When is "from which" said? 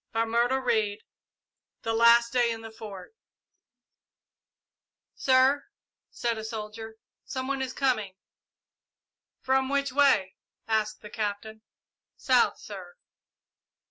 9.41-9.91